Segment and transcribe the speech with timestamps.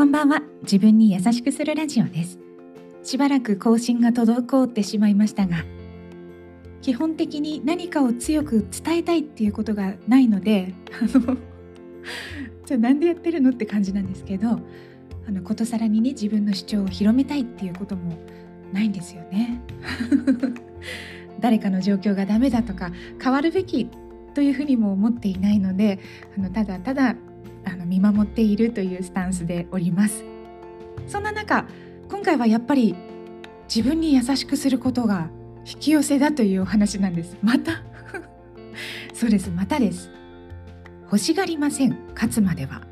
[0.00, 0.40] こんばんは。
[0.62, 2.38] 自分に優しくするラジオです。
[3.02, 5.58] しばらく更新が滞ってしまいましたが
[6.80, 11.36] 基本的に何かを強く伝えたいっていうことがないのであの
[12.64, 18.16] じゃあなんでやってるのって感じなんですけどあのことさらにね自分の主張を広めたいっていうことも
[18.72, 19.60] ないんですよね。
[21.40, 22.90] 誰かの状況がダメだとか
[23.22, 23.86] 変わるべき
[24.32, 25.98] というふうにも思っていないので
[26.38, 27.16] あのただただ
[27.64, 30.24] あの見守っているというスタンスでおります。
[31.06, 31.66] そんな中
[32.08, 32.94] 今回はやっぱり
[33.74, 35.28] 自分に優しくすることが
[35.64, 37.36] 引き寄せだというお話なんです。
[37.42, 37.82] また
[39.14, 39.50] そうです。
[39.50, 40.10] またです。
[41.04, 41.96] 欲しがりません。
[42.14, 42.82] 勝つまでは。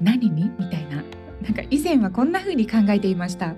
[0.00, 1.04] 何にみたいな。
[1.42, 3.54] なんか以前はこんな風に考えていました。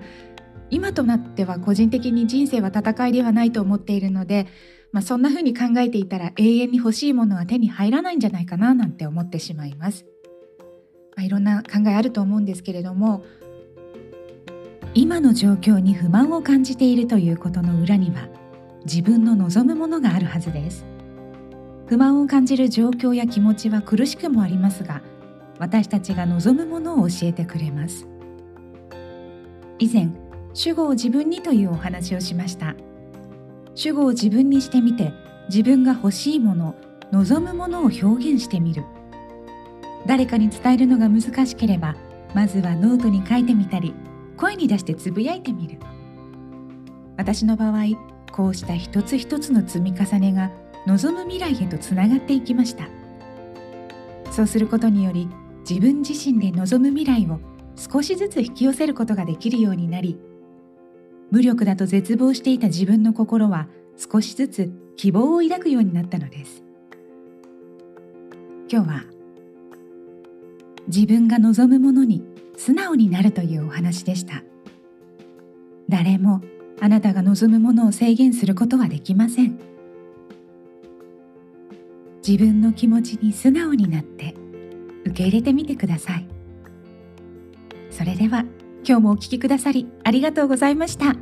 [0.69, 4.47] 今となっては個人的に人生は戦いではないと思っているので、
[4.91, 10.05] まあ、そんな風に考えていたら永遠に欲しいものは手に入らないんじゃないかななんて思ってしまいます、
[11.21, 13.23] いろんな考えあると思うんですけれども
[14.93, 18.27] 今の状況に不満を感じているということの裏には
[18.85, 20.85] 自分の望むものがあるはずです。
[21.87, 25.01] 不満を感じる状況や気持ちは苦しくもありますが
[25.59, 28.07] 私たちが望むものを教えてくれます。
[29.79, 30.09] 以前
[30.53, 32.75] 主語を自分にというお話をしました。
[33.75, 35.11] 主語を自分にしてみて
[35.49, 36.75] 自分が欲しいもの
[37.11, 38.83] 望むものを表現してみる。
[40.05, 41.95] 誰かに伝えるのが難しければ
[42.33, 43.93] まずはノートに書いてみたり
[44.37, 45.77] 声に出してつぶやいてみる。
[47.15, 47.83] 私の場合
[48.31, 50.51] こうした一つ一つの積み重ねが
[50.87, 52.87] 望む未来へとつながっていきました。
[54.31, 55.29] そうすることにより
[55.69, 57.39] 自分自身で望む未来を
[57.75, 60.19] 少しずつ引き寄せることができるようになり
[61.31, 66.63] 無力だと絶望していた自分の心は少しずつ希望を抱くようになったのです。
[68.71, 69.03] 今日は
[70.87, 72.23] 自分が望むものに
[72.57, 74.43] 素直になるというお話でした。
[75.89, 76.41] 誰も
[76.79, 79.59] あなたが望むものを制限することはできません。
[82.25, 84.33] 自分の気持ちに素直になって
[85.05, 86.27] 受け入れてみてください。
[87.89, 88.45] それでは
[88.85, 91.15] 今日もお聴きくださりありがとうございました。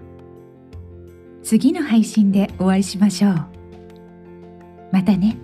[1.44, 3.34] 次の配信でお会いしましょう。
[4.92, 5.38] またね。